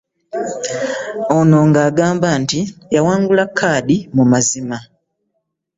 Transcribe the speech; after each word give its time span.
Ono 1.37 1.59
ng'agamba 1.69 2.29
nti 2.41 2.59
yawangula 2.95 3.43
kkaadi 3.49 3.97
mu 4.15 4.23
mazima 4.31 4.77